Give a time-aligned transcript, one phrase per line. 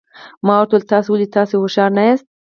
[0.45, 2.25] ما ورته وویل تاسي ویل چې تاسي هوښیار نه یاست.